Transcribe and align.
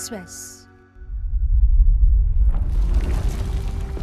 Express. 0.00 0.64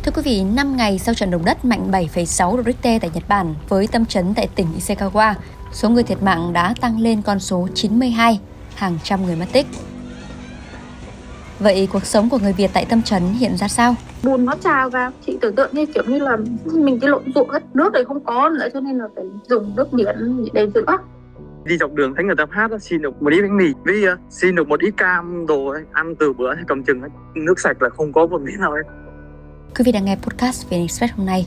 Thưa 0.03 0.11
quý 0.15 0.21
vị, 0.25 0.43
5 0.43 0.77
ngày 0.77 0.99
sau 0.99 1.15
trận 1.15 1.31
động 1.31 1.45
đất 1.45 1.65
mạnh 1.65 1.91
7,6 1.91 2.57
độ 2.57 2.63
Richter 2.63 3.01
tại 3.01 3.11
Nhật 3.13 3.23
Bản 3.27 3.55
với 3.69 3.87
tâm 3.87 4.05
chấn 4.05 4.33
tại 4.33 4.47
tỉnh 4.55 4.67
Ishikawa, 4.77 5.33
số 5.71 5.89
người 5.89 6.03
thiệt 6.03 6.23
mạng 6.23 6.53
đã 6.53 6.73
tăng 6.81 6.99
lên 6.99 7.21
con 7.21 7.39
số 7.39 7.67
92, 7.73 8.39
hàng 8.75 8.97
trăm 9.03 9.25
người 9.25 9.35
mất 9.35 9.45
tích. 9.51 9.67
Vậy 11.59 11.87
cuộc 11.93 12.05
sống 12.05 12.29
của 12.29 12.39
người 12.39 12.53
Việt 12.53 12.71
tại 12.73 12.85
tâm 12.89 13.01
trấn 13.01 13.23
hiện 13.23 13.57
ra 13.57 13.67
sao? 13.67 13.95
Bùn 14.23 14.45
nó 14.45 14.55
trào 14.63 14.89
vào, 14.89 15.11
chị 15.25 15.37
tưởng 15.41 15.55
tượng 15.55 15.69
như 15.73 15.85
kiểu 15.85 16.03
như 16.07 16.19
là 16.19 16.37
mình 16.65 16.99
cái 16.99 17.09
lộn 17.09 17.33
ruộng 17.35 17.49
hết 17.49 17.63
nước 17.73 17.93
này 17.93 18.05
không 18.05 18.23
có 18.23 18.49
nữa 18.49 18.67
cho 18.73 18.79
nên 18.79 18.97
là 18.97 19.05
phải 19.15 19.25
dùng 19.49 19.75
nước 19.75 19.93
biển 19.93 20.45
để 20.53 20.67
rửa 20.75 20.97
đi 21.67 21.77
dọc 21.77 21.93
đường 21.93 22.13
thấy 22.15 22.25
người 22.25 22.35
ta 22.35 22.45
hát 22.49 22.71
xin 22.81 23.01
được 23.01 23.21
một 23.21 23.33
ít 23.33 23.41
bánh 23.41 23.57
mì 23.57 23.65
với 23.85 24.03
ờ, 24.05 24.13
uh, 24.13 24.19
xin 24.29 24.55
được 24.55 24.67
một 24.67 24.79
ít 24.79 24.93
cam 24.97 25.45
đồ 25.47 25.75
ăn 25.91 26.15
từ 26.15 26.33
bữa 26.33 26.55
thì 26.55 26.61
cầm 26.67 26.83
chừng 26.83 27.01
nước 27.35 27.59
sạch 27.59 27.81
là 27.81 27.89
không 27.89 28.13
có 28.13 28.27
một 28.27 28.41
miếng 28.41 28.59
nào 28.59 28.71
ấy 28.71 28.83
Quý 29.75 29.83
vị 29.85 29.91
đang 29.91 30.05
nghe 30.05 30.15
podcast 30.15 30.69
về 30.69 30.77
Express 30.77 31.13
hôm 31.13 31.25
nay. 31.25 31.45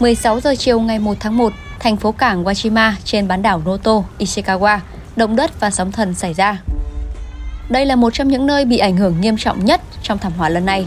...16 0.00 0.40
giờ 0.40 0.54
chiều 0.58 0.80
ngày 0.80 0.98
1 0.98 1.16
tháng 1.20 1.36
1, 1.36 1.52
thành 1.80 1.96
phố 1.96 2.12
cảng 2.12 2.44
Wajima 2.44 2.92
trên 3.04 3.28
bán 3.28 3.42
đảo 3.42 3.62
Noto, 3.66 4.02
Ishikawa, 4.18 4.78
động 5.16 5.36
đất 5.36 5.60
và 5.60 5.70
sóng 5.70 5.92
thần 5.92 6.14
xảy 6.14 6.34
ra. 6.34 6.62
Đây 7.70 7.86
là 7.86 7.96
một 7.96 8.10
trong 8.10 8.28
những 8.28 8.46
nơi 8.46 8.64
bị 8.64 8.78
ảnh 8.78 8.96
hưởng 8.96 9.20
nghiêm 9.20 9.36
trọng 9.36 9.64
nhất 9.64 9.80
trong 10.02 10.18
thảm 10.18 10.32
họa 10.32 10.48
lần 10.48 10.66
này. 10.66 10.86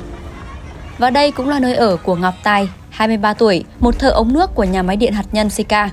Và 0.97 1.09
đây 1.09 1.31
cũng 1.31 1.49
là 1.49 1.59
nơi 1.59 1.75
ở 1.75 1.97
của 2.03 2.15
Ngọc 2.15 2.33
Tài, 2.43 2.69
23 2.89 3.33
tuổi, 3.33 3.63
một 3.79 3.99
thợ 3.99 4.09
ống 4.09 4.33
nước 4.33 4.49
của 4.55 4.63
nhà 4.63 4.83
máy 4.83 4.95
điện 4.95 5.13
hạt 5.13 5.25
nhân 5.31 5.49
Sika. 5.49 5.89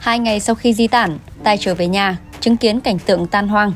Hai 0.00 0.18
ngày 0.18 0.40
sau 0.40 0.54
khi 0.54 0.74
di 0.74 0.88
tản, 0.88 1.10
Tài 1.44 1.56
trở 1.58 1.74
về 1.74 1.86
nhà, 1.86 2.16
chứng 2.40 2.56
kiến 2.56 2.80
cảnh 2.80 2.98
tượng 3.06 3.26
tan 3.26 3.48
hoang. 3.48 3.72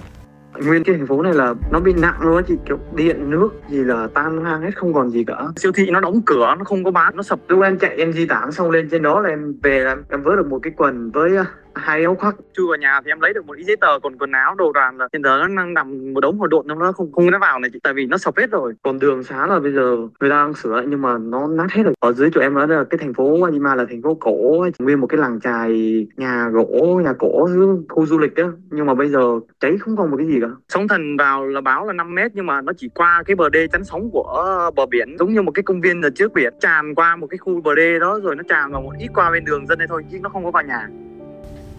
Nguyên 0.65 0.85
cái 0.85 0.95
thành 0.99 1.07
phố 1.07 1.23
này 1.23 1.35
là 1.35 1.55
nó 1.73 1.81
bị 1.81 1.93
nặng 1.93 2.21
luôn 2.21 2.43
chị 2.49 2.55
kiểu 2.69 2.79
điện 2.95 3.31
nước 3.31 3.49
gì 3.69 3.79
là 3.79 4.09
tan 4.15 4.39
hoang 4.39 4.63
hết 4.63 4.71
không 4.77 4.95
còn 4.95 5.11
gì 5.11 5.25
cả. 5.27 5.37
Siêu 5.57 5.73
thị 5.73 5.91
nó 5.91 6.01
đóng 6.01 6.23
cửa 6.27 6.55
nó 6.59 6.65
không 6.65 6.85
có 6.85 6.91
bán 6.91 7.17
nó 7.17 7.23
sập. 7.23 7.39
Lúc 7.49 7.63
em 7.63 7.79
chạy 7.79 7.97
em 7.97 8.13
di 8.13 8.27
tản 8.27 8.53
xong 8.53 8.71
lên 8.71 8.89
trên 8.91 9.03
đó 9.03 9.21
là 9.21 9.29
em 9.29 9.55
về 9.63 9.79
là 9.79 9.91
em, 9.91 10.05
em 10.11 10.23
vớ 10.23 10.37
được 10.37 10.47
một 10.47 10.59
cái 10.63 10.73
quần 10.77 11.11
với 11.11 11.31
hai 11.75 12.05
áo 12.05 12.15
khoác 12.15 12.37
chui 12.53 12.67
vào 12.67 12.77
nhà 12.77 13.01
thì 13.05 13.11
em 13.11 13.21
lấy 13.21 13.33
được 13.33 13.47
một 13.47 13.57
ít 13.57 13.65
giấy 13.65 13.77
tờ 13.77 13.99
còn 14.03 14.19
quần 14.19 14.33
áo 14.33 14.55
đồ 14.55 14.73
đạc 14.73 14.93
là 14.97 15.09
hiện 15.13 15.23
giờ 15.23 15.39
nó 15.39 15.49
đang 15.57 15.75
nằm 15.75 16.15
một 16.15 16.21
đống 16.21 16.39
hồ 16.39 16.47
độn 16.47 16.67
trong 16.69 16.79
đó 16.79 16.93
không 16.93 17.13
không 17.13 17.31
nó 17.31 17.39
vào 17.39 17.59
này 17.59 17.71
chị 17.73 17.79
tại 17.83 17.95
vì 17.95 18.07
nó 18.07 18.17
sập 18.19 18.37
hết 18.37 18.51
rồi. 18.51 18.75
Còn 18.83 18.99
đường 18.99 19.25
xá 19.25 19.47
là 19.47 19.59
bây 19.59 19.73
giờ 19.73 19.97
người 20.21 20.31
ta 20.31 20.37
đang 20.37 20.55
sửa 20.55 20.83
nhưng 20.89 21.03
mà 21.03 21.19
nó 21.19 21.47
nát 21.47 21.73
hết 21.73 21.83
rồi. 21.83 21.95
Ở 22.01 22.13
dưới 22.13 22.31
chỗ 22.35 22.41
em 22.41 22.55
nói 22.55 22.69
là 22.69 22.85
cái 22.91 22.99
thành 22.99 23.15
phố 23.15 23.39
Wajima 23.39 23.77
là 23.77 23.85
thành 23.89 24.03
phố 24.03 24.15
cổ 24.15 24.67
nguyên 24.79 25.01
một 25.01 25.07
cái 25.07 25.21
làng 25.21 25.41
trài 25.41 26.07
nhà 26.17 26.49
gỗ 26.53 27.01
nhà 27.05 27.13
cổ 27.19 27.49
khu 27.89 28.07
du 28.07 28.19
lịch 28.19 28.35
đó 28.35 28.45
nhưng 28.71 28.87
mà 28.87 28.95
bây 28.95 29.09
giờ 29.09 29.41
cháy 29.61 29.77
không 29.81 29.97
còn 29.97 30.11
một 30.11 30.17
cái 30.17 30.27
gì 30.27 30.39
cả. 30.41 30.49
Sóng 30.69 30.89
thần 30.89 31.17
vào 31.17 31.47
là 31.47 31.61
báo 31.61 31.87
là 31.87 31.93
5 31.93 32.15
mét 32.15 32.31
nhưng 32.35 32.47
mà 32.47 32.61
nó 32.61 32.73
chỉ 32.77 32.89
qua 32.95 33.23
cái 33.27 33.37
bờ 33.37 33.49
đê 33.49 33.67
chắn 33.67 33.85
sóng 33.85 34.11
của 34.13 34.71
bờ 34.77 34.87
biển 34.87 35.17
giống 35.19 35.33
như 35.33 35.43
một 35.43 35.53
cái 35.55 35.63
công 35.63 35.81
viên 35.81 36.03
ở 36.03 36.11
trước 36.15 36.33
biển. 36.33 36.55
Tràn 36.61 36.95
qua 36.95 37.17
một 37.17 37.27
cái 37.27 37.39
khu 37.39 37.61
bờ 37.61 37.75
đê 37.75 37.99
đó 37.99 38.21
rồi 38.23 38.37
nó 38.37 38.43
tràn 38.49 38.73
vào 38.73 38.83
một 38.83 38.93
ít 38.99 39.09
qua 39.15 39.31
bên 39.31 39.45
đường 39.45 39.67
dân 39.67 39.79
đây 39.79 39.89
thôi 39.89 40.05
chứ 40.13 40.19
nó 40.23 40.29
không 40.29 40.45
có 40.45 40.51
vào 40.51 40.63
nhà 40.63 40.89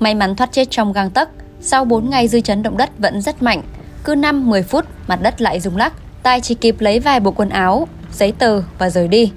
May 0.06 0.16
mắn 0.16 0.36
thoát 0.36 0.52
chết 0.52 0.68
trong 0.72 0.94
gang 0.94 1.10
tấc, 1.10 1.30
sau 1.60 1.86
4 1.86 2.10
ngày 2.10 2.28
dư 2.28 2.42
chấn 2.42 2.64
động 2.64 2.78
đất 2.78 2.90
vẫn 3.00 3.22
rất 3.22 3.44
mạnh. 3.44 3.62
Cứ 4.04 4.16
5-10 4.16 4.64
phút, 4.64 4.86
mặt 5.08 5.20
đất 5.22 5.42
lại 5.42 5.60
rung 5.60 5.78
lắc. 5.78 5.94
Tài 6.24 6.42
chỉ 6.42 6.56
kịp 6.56 6.76
lấy 6.80 7.00
vài 7.00 7.20
bộ 7.20 7.32
quần 7.32 7.50
áo, 7.50 7.88
giấy 8.12 8.32
tờ 8.32 8.62
và 8.78 8.90
rời 8.90 9.08
đi. 9.08 9.32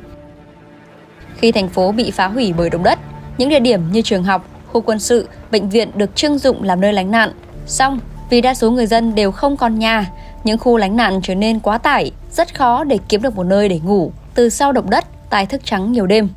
Khi 1.36 1.52
thành 1.52 1.68
phố 1.68 1.92
bị 1.92 2.10
phá 2.10 2.26
hủy 2.26 2.52
bởi 2.56 2.70
động 2.70 2.82
đất, 2.82 2.98
những 3.38 3.48
địa 3.48 3.60
điểm 3.60 3.80
như 3.92 4.02
trường 4.02 4.24
học, 4.24 4.48
khu 4.66 4.80
quân 4.80 4.98
sự, 4.98 5.28
bệnh 5.50 5.68
viện 5.68 5.90
được 5.94 6.16
trưng 6.16 6.38
dụng 6.38 6.62
làm 6.62 6.80
nơi 6.80 6.92
lánh 6.92 7.10
nạn. 7.10 7.32
Xong, 7.66 8.00
vì 8.30 8.40
đa 8.40 8.54
số 8.54 8.70
người 8.70 8.86
dân 8.86 9.14
đều 9.14 9.32
không 9.32 9.56
còn 9.56 9.78
nhà, 9.78 10.10
những 10.44 10.58
khu 10.58 10.76
lánh 10.76 10.96
nạn 10.96 11.20
trở 11.22 11.34
nên 11.34 11.60
quá 11.60 11.78
tải, 11.78 12.12
rất 12.30 12.54
khó 12.58 12.84
để 12.84 12.98
kiếm 13.08 13.22
được 13.22 13.36
một 13.36 13.44
nơi 13.44 13.68
để 13.68 13.80
ngủ. 13.84 14.12
Từ 14.34 14.48
sau 14.48 14.72
động 14.72 14.90
đất, 14.90 15.04
Tài 15.30 15.46
thức 15.46 15.60
trắng 15.64 15.92
nhiều 15.92 16.06
đêm 16.06 16.28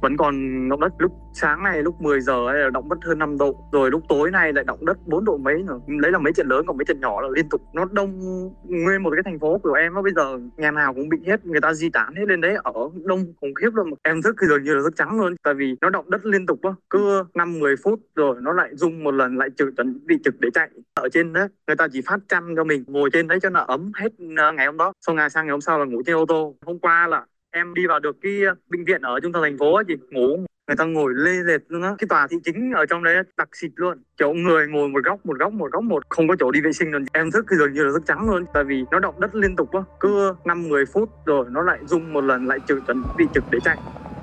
vẫn 0.00 0.16
còn 0.16 0.68
động 0.68 0.80
đất 0.80 0.92
lúc 0.98 1.12
sáng 1.40 1.62
này 1.62 1.82
lúc 1.82 2.00
10 2.00 2.20
giờ 2.20 2.46
ấy, 2.46 2.58
là 2.58 2.70
động 2.70 2.88
đất 2.88 2.98
hơn 3.02 3.18
5 3.18 3.38
độ, 3.38 3.56
rồi 3.72 3.90
lúc 3.90 4.02
tối 4.08 4.30
nay 4.30 4.52
lại 4.52 4.64
động 4.64 4.84
đất 4.86 4.98
4 5.06 5.24
độ 5.24 5.36
mấy 5.36 5.62
nữa. 5.62 5.80
Đấy 6.02 6.12
là 6.12 6.18
mấy 6.18 6.32
trận 6.32 6.48
lớn, 6.48 6.66
còn 6.66 6.76
mấy 6.76 6.84
trận 6.84 7.00
nhỏ 7.00 7.20
là 7.20 7.28
liên 7.34 7.48
tục. 7.48 7.62
Nó 7.74 7.84
đông 7.92 8.20
nguyên 8.64 9.02
một 9.02 9.10
cái 9.10 9.22
thành 9.24 9.38
phố 9.38 9.58
của 9.58 9.72
em 9.72 9.94
á, 9.94 10.02
bây 10.02 10.12
giờ 10.16 10.38
nhà 10.56 10.70
nào 10.70 10.94
cũng 10.94 11.08
bị 11.08 11.18
hết, 11.26 11.46
người 11.46 11.60
ta 11.60 11.72
di 11.74 11.90
tản 11.90 12.14
hết 12.14 12.24
lên 12.28 12.40
đấy, 12.40 12.56
ở 12.64 12.72
đông 13.04 13.34
khủng 13.40 13.54
khiếp 13.54 13.70
luôn. 13.74 13.90
Em 14.02 14.22
thức 14.22 14.36
thì 14.40 14.46
dường 14.46 14.64
như 14.64 14.74
là 14.74 14.80
thức 14.84 14.96
trắng 14.96 15.20
luôn, 15.20 15.36
tại 15.42 15.54
vì 15.54 15.76
nó 15.80 15.90
động 15.90 16.10
đất 16.10 16.26
liên 16.26 16.46
tục 16.46 16.62
á. 16.62 16.70
Cứ 16.90 17.24
5 17.34 17.58
10 17.58 17.76
phút 17.76 18.00
rồi 18.14 18.36
nó 18.42 18.52
lại 18.52 18.68
rung 18.72 19.04
một 19.04 19.10
lần, 19.10 19.38
lại 19.38 19.48
trực 19.56 19.68
chuẩn, 19.76 20.06
bị 20.06 20.16
trực 20.24 20.34
để 20.40 20.48
chạy. 20.54 20.68
Ở 20.94 21.08
trên 21.08 21.32
đấy, 21.32 21.48
người 21.66 21.76
ta 21.76 21.88
chỉ 21.92 22.00
phát 22.06 22.18
chăn 22.28 22.56
cho 22.56 22.64
mình, 22.64 22.84
ngồi 22.86 23.10
trên 23.12 23.28
đấy 23.28 23.40
cho 23.42 23.50
nó 23.50 23.60
ấm 23.60 23.92
hết 23.94 24.12
ờ, 24.36 24.52
ngày 24.52 24.66
hôm 24.66 24.76
đó. 24.76 24.92
Sau 25.06 25.14
ngày 25.14 25.30
sang 25.30 25.46
ngày 25.46 25.52
hôm 25.52 25.60
sau 25.60 25.78
là 25.78 25.84
ngủ 25.84 26.02
trên 26.06 26.16
ô 26.16 26.24
tô. 26.28 26.54
Hôm 26.66 26.78
qua 26.78 27.06
là 27.06 27.24
em 27.50 27.74
đi 27.74 27.86
vào 27.86 28.00
được 28.00 28.16
cái 28.22 28.44
ờ, 28.44 28.54
bệnh 28.70 28.84
viện 28.84 29.02
ở 29.02 29.20
trung 29.20 29.32
tâm 29.32 29.42
thành 29.42 29.58
phố 29.58 29.82
chị, 29.88 29.94
ngủ 30.10 30.46
người 30.68 30.76
ta 30.76 30.84
ngồi 30.84 31.12
lê 31.16 31.32
dệt 31.46 31.58
luôn 31.68 31.82
á. 31.82 31.94
Cái 31.98 32.08
tòa 32.08 32.26
thị 32.30 32.36
chính 32.44 32.72
ở 32.72 32.86
trong 32.86 33.04
đấy 33.04 33.16
đặc 33.36 33.48
xịt 33.52 33.70
luôn. 33.76 34.02
Chỗ 34.18 34.32
người 34.32 34.66
ngồi 34.68 34.88
một 34.88 35.04
góc 35.04 35.26
một 35.26 35.38
góc 35.38 35.52
một 35.52 35.72
góc 35.72 35.82
một 35.82 36.02
không 36.08 36.28
có 36.28 36.36
chỗ 36.40 36.50
đi 36.50 36.60
vệ 36.60 36.72
sinh 36.72 36.90
luôn. 36.90 37.04
Em 37.12 37.30
thức 37.30 37.46
dường 37.58 37.72
như 37.72 37.84
là 37.84 37.90
thức 37.92 38.02
trắng 38.08 38.30
luôn 38.30 38.44
tại 38.54 38.64
vì 38.64 38.84
nó 38.90 38.98
động 38.98 39.20
đất 39.20 39.34
liên 39.34 39.56
tục 39.56 39.72
á. 39.72 39.80
Cứ 40.00 40.34
năm 40.44 40.68
mười 40.68 40.86
phút 40.86 41.08
rồi 41.26 41.46
nó 41.50 41.62
lại 41.62 41.78
rung 41.86 42.12
một 42.12 42.20
lần 42.20 42.46
lại 42.46 42.58
trực 42.68 42.78
chuẩn 42.86 43.02
bị 43.16 43.24
trực 43.34 43.44
để 43.50 43.58
chạy. 43.64 43.76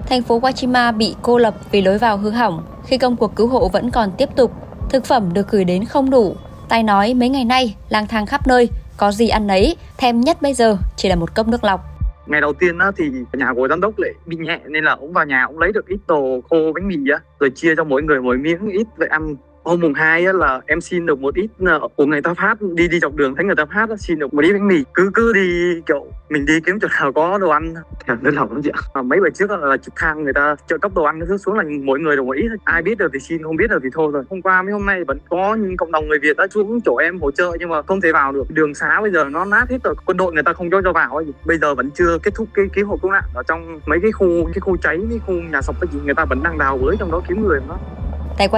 Thành 0.07 0.23
phố 0.23 0.39
Wachima 0.39 0.97
bị 0.97 1.15
cô 1.21 1.37
lập 1.37 1.55
vì 1.71 1.81
lối 1.81 1.97
vào 1.97 2.17
hư 2.17 2.29
hỏng. 2.29 2.65
Khi 2.85 2.97
công 2.97 3.17
cuộc 3.17 3.35
cứu 3.35 3.47
hộ 3.47 3.69
vẫn 3.69 3.91
còn 3.91 4.11
tiếp 4.17 4.29
tục. 4.35 4.51
Thực 4.89 5.05
phẩm 5.05 5.33
được 5.33 5.51
gửi 5.51 5.65
đến 5.65 5.85
không 5.85 6.09
đủ. 6.09 6.35
Tai 6.69 6.83
nói 6.83 7.13
mấy 7.13 7.29
ngày 7.29 7.45
nay 7.45 7.75
lang 7.89 8.07
thang 8.07 8.25
khắp 8.25 8.47
nơi, 8.47 8.69
có 8.97 9.11
gì 9.11 9.29
ăn 9.29 9.47
nấy, 9.47 9.77
thèm 9.97 10.21
nhất 10.21 10.41
bây 10.41 10.53
giờ 10.53 10.77
chỉ 10.95 11.09
là 11.09 11.15
một 11.15 11.35
cốc 11.35 11.47
nước 11.47 11.63
lọc 11.63 11.94
ngày 12.25 12.41
đầu 12.41 12.53
tiên 12.53 12.77
á, 12.77 12.91
thì 12.97 13.11
nhà 13.33 13.53
của 13.55 13.67
giám 13.67 13.81
đốc 13.81 13.99
lại 13.99 14.13
bị 14.25 14.37
nhẹ 14.37 14.59
nên 14.67 14.83
là 14.83 14.91
ông 14.91 15.13
vào 15.13 15.25
nhà 15.25 15.43
ông 15.43 15.59
lấy 15.59 15.71
được 15.71 15.87
ít 15.87 15.99
đồ 16.07 16.41
khô 16.49 16.71
bánh 16.75 16.87
mì 16.87 16.95
á 17.11 17.19
rồi 17.39 17.49
chia 17.55 17.75
cho 17.75 17.83
mỗi 17.83 18.03
người 18.03 18.21
mỗi 18.21 18.37
miếng 18.37 18.67
ít 18.67 18.87
vậy 18.97 19.07
ăn 19.07 19.35
hôm 19.65 19.79
mùng 19.81 19.93
2 19.93 20.25
á, 20.25 20.33
là 20.33 20.61
em 20.65 20.81
xin 20.81 21.05
được 21.05 21.19
một 21.19 21.35
ít 21.35 21.47
của 21.95 22.05
người 22.05 22.21
ta 22.21 22.33
phát 22.33 22.61
đi 22.61 22.87
đi 22.87 22.99
dọc 22.99 23.15
đường 23.15 23.35
thấy 23.35 23.45
người 23.45 23.55
ta 23.55 23.65
phát 23.65 23.89
á, 23.89 23.95
xin 23.99 24.19
được 24.19 24.33
một 24.33 24.41
ít 24.41 24.53
bánh 24.53 24.67
mì. 24.67 24.83
Cứ 24.93 25.11
cứ 25.13 25.33
đi 25.33 25.81
kiểu 25.85 26.05
mình 26.29 26.45
đi 26.45 26.53
kiếm 26.65 26.79
chỗ 26.79 26.87
nào 26.99 27.13
có 27.13 27.37
đồ 27.37 27.49
ăn. 27.49 27.73
Thèm 28.07 28.17
nước 28.21 28.31
lòng 28.33 28.51
lắm 28.51 28.61
chị 28.63 28.71
ạ. 28.93 29.01
Mấy 29.01 29.19
bữa 29.19 29.29
trước 29.29 29.51
là 29.51 29.77
trực 29.77 29.93
thang 29.95 30.23
người 30.23 30.33
ta 30.33 30.55
trợ 30.67 30.77
cấp 30.77 30.91
đồ 30.95 31.03
ăn 31.03 31.19
nó 31.19 31.37
xuống 31.37 31.55
là 31.55 31.63
mỗi 31.83 31.99
người 31.99 32.15
được 32.15 32.25
một 32.25 32.35
ít 32.35 32.47
ai 32.63 32.81
biết 32.81 32.97
được 32.97 33.09
thì 33.13 33.19
xin 33.19 33.43
không 33.43 33.55
biết 33.55 33.69
được 33.69 33.79
thì 33.83 33.89
thôi 33.93 34.11
rồi. 34.13 34.23
Hôm 34.29 34.41
qua 34.41 34.61
mấy 34.61 34.71
hôm 34.71 34.85
nay 34.85 35.03
vẫn 35.03 35.17
có 35.29 35.55
những 35.55 35.77
cộng 35.77 35.91
đồng 35.91 36.07
người 36.07 36.19
việt 36.19 36.37
đã 36.37 36.47
xuống 36.51 36.81
chỗ 36.81 36.95
em 36.95 37.19
hỗ 37.19 37.31
trợ 37.31 37.51
nhưng 37.59 37.69
mà 37.69 37.81
không 37.81 38.01
thể 38.01 38.11
vào 38.11 38.31
được. 38.31 38.43
Đường 38.49 38.73
xá 38.73 39.01
bây 39.01 39.11
giờ 39.11 39.23
nó 39.23 39.45
nát 39.45 39.65
hết 39.69 39.77
rồi 39.83 39.95
quân 40.05 40.17
đội 40.17 40.33
người 40.33 40.43
ta 40.43 40.53
không 40.53 40.69
cho 40.71 40.81
cho 40.81 40.93
vào 40.93 41.15
ấy. 41.15 41.25
bây 41.45 41.57
giờ 41.57 41.75
vẫn 41.75 41.89
chưa 41.91 42.17
kết 42.23 42.35
thúc 42.35 42.47
cái 42.53 42.65
cứu 42.73 42.87
hộ 42.87 42.97
cứu 43.01 43.11
nạn 43.11 43.23
ở 43.33 43.43
trong 43.43 43.79
mấy 43.85 43.99
cái 44.01 44.11
khu 44.11 44.45
cái 44.45 44.59
khu 44.59 44.77
cháy 44.77 44.99
cái 45.09 45.19
khu 45.25 45.33
nhà 45.33 45.61
sập 45.61 45.75
cái 45.81 45.87
gì 45.93 45.99
người 46.05 46.15
ta 46.15 46.25
vẫn 46.25 46.43
đang 46.43 46.57
đào 46.57 46.77
bới 46.77 46.95
trong 46.99 47.11
đó 47.11 47.21
kiếm 47.27 47.47
người 47.47 47.59
đó 47.67 47.77
Tại 48.37 48.49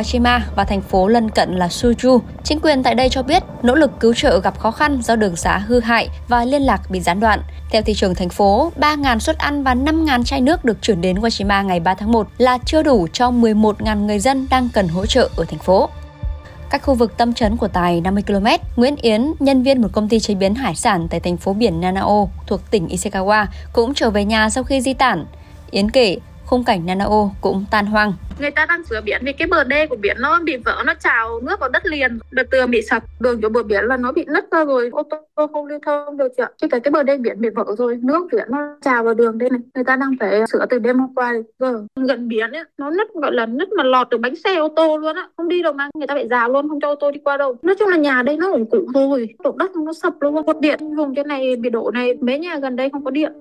và 0.56 0.64
thành 0.64 0.82
phố 0.82 1.08
lân 1.08 1.30
cận 1.30 1.56
là 1.56 1.68
Suju, 1.68 2.20
chính 2.44 2.60
quyền 2.60 2.84
tại 2.84 2.96
đây 2.96 3.10
cho 3.10 3.24
biết 3.24 3.44
nỗ 3.64 3.76
lực 3.76 3.92
cứu 4.00 4.14
trợ 4.14 4.40
gặp 4.40 4.60
khó 4.60 4.72
khăn 4.72 5.02
do 5.02 5.16
đường 5.16 5.36
xá 5.36 5.58
hư 5.58 5.80
hại 5.80 6.10
và 6.28 6.46
liên 6.46 6.62
lạc 6.62 6.82
bị 6.90 7.00
gián 7.00 7.20
đoạn. 7.20 7.42
Theo 7.70 7.82
thị 7.82 7.94
trường 7.94 8.16
thành 8.16 8.30
phố, 8.30 8.72
3.000 8.80 9.20
suất 9.20 9.38
ăn 9.38 9.64
và 9.64 9.76
5.000 9.76 10.24
chai 10.24 10.42
nước 10.42 10.66
được 10.66 10.82
chuyển 10.82 11.02
đến 11.02 11.20
Washima 11.20 11.66
ngày 11.66 11.80
3 11.80 11.94
tháng 11.94 12.12
1 12.12 12.28
là 12.38 12.58
chưa 12.66 12.84
đủ 12.84 13.08
cho 13.14 13.32
11.000 13.32 14.06
người 14.06 14.20
dân 14.20 14.48
đang 14.50 14.70
cần 14.74 14.88
hỗ 14.88 15.06
trợ 15.06 15.30
ở 15.36 15.46
thành 15.46 15.60
phố. 15.60 15.90
Cách 16.70 16.84
khu 16.84 16.94
vực 16.94 17.18
tâm 17.18 17.34
trấn 17.34 17.58
của 17.58 17.68
Tài 17.68 18.02
50 18.02 18.24
km, 18.28 18.48
Nguyễn 18.76 18.96
Yến, 18.96 19.34
nhân 19.40 19.64
viên 19.64 19.82
một 19.82 19.90
công 19.92 20.10
ty 20.10 20.20
chế 20.20 20.36
biến 20.36 20.56
hải 20.56 20.76
sản 20.76 21.08
tại 21.10 21.20
thành 21.20 21.38
phố 21.38 21.54
biển 21.54 21.82
Nanao 21.82 22.32
thuộc 22.48 22.72
tỉnh 22.72 22.88
Ishikawa, 22.88 23.46
cũng 23.74 23.94
trở 23.94 24.10
về 24.10 24.26
nhà 24.26 24.50
sau 24.50 24.64
khi 24.64 24.82
di 24.82 24.94
tản. 24.94 25.26
Yến 25.72 25.92
kể, 25.92 26.18
khung 26.46 26.64
cảnh 26.64 26.86
Nanao 26.86 27.36
cũng 27.42 27.66
tan 27.72 27.86
hoang 27.86 28.14
người 28.40 28.52
ta 28.52 28.66
đang 28.70 28.84
sửa 28.84 29.02
biển 29.02 29.22
vì 29.26 29.34
cái 29.34 29.48
bờ 29.48 29.64
đê 29.64 29.88
của 29.88 29.96
biển 29.96 30.18
nó 30.20 30.40
bị 30.44 30.58
vỡ, 30.58 30.84
nó 30.86 30.94
trào 31.00 31.40
nước 31.40 31.60
vào 31.60 31.70
đất 31.70 31.86
liền. 31.86 32.20
Bờ 32.36 32.44
tường 32.52 32.72
bị 32.72 32.82
sập, 32.82 33.04
đường 33.20 33.40
chỗ 33.42 33.50
bờ 33.50 33.64
biển 33.64 33.84
là 33.86 33.98
nó 33.98 34.12
bị 34.12 34.26
nứt 34.28 34.46
ra 34.52 34.66
rồi. 34.66 34.90
Ô 34.92 35.04
tô 35.04 35.48
không 35.48 35.66
lưu 35.66 35.80
thông 35.86 36.18
được 36.18 36.32
chị 36.38 36.44
ạ. 36.44 36.50
Chứ 36.58 36.68
cái 36.68 36.80
cái 36.80 36.92
bờ 36.92 37.04
đê 37.04 37.18
biển 37.18 37.42
bị 37.42 37.50
vỡ 37.50 37.66
rồi, 37.78 38.00
nước 38.04 38.28
biển 38.32 38.48
nó 38.50 38.58
trào 38.82 39.04
vào 39.04 39.14
đường 39.14 39.38
đây 39.38 39.50
này. 39.50 39.60
Người 39.76 39.84
ta 39.84 39.96
đang 39.96 40.12
phải 40.20 40.48
sửa 40.52 40.66
từ 40.70 40.80
đêm 40.80 41.00
hôm 41.00 41.16
qua 41.16 41.34
giờ. 41.60 41.86
Gần 42.08 42.28
biển 42.28 42.52
ấy, 42.52 42.64
nó 42.78 42.90
nứt, 42.90 43.08
gọi 43.14 43.32
là 43.34 43.46
nứt 43.46 43.70
mà 43.70 43.84
lọt 43.84 44.10
được 44.10 44.18
bánh 44.18 44.36
xe, 44.36 44.56
ô 44.56 44.68
tô 44.76 44.98
luôn 44.98 45.16
á. 45.16 45.30
Không 45.38 45.48
đi 45.48 45.64
đâu 45.64 45.74
mà, 45.74 45.90
người 45.94 46.08
ta 46.08 46.16
phải 46.16 46.28
rào 46.28 46.50
luôn, 46.50 46.70
không 46.70 46.80
cho 46.82 46.88
ô 46.88 46.96
tô 46.96 47.12
đi 47.12 47.20
qua 47.24 47.38
đâu. 47.38 47.58
Nói 47.62 47.76
chung 47.80 47.90
là 47.90 47.98
nhà 47.98 48.24
đây 48.24 48.38
nó 48.38 48.52
ổn 48.52 48.66
cụ 48.72 48.88
thôi 48.94 49.30
động 49.44 49.58
đất 49.58 49.72
nó 49.76 49.94
sập 49.94 50.14
luôn. 50.22 50.46
Cột 50.46 50.60
điện 50.60 50.96
vùng 50.96 51.16
cái 51.16 51.26
này 51.26 51.56
bị 51.56 51.70
đổ 51.70 51.92
này, 51.94 52.14
mấy 52.22 52.40
nhà 52.40 52.60
gần 52.62 52.76
đây 52.76 52.90
không 52.90 53.06
có 53.06 53.12
điện. 53.12 53.32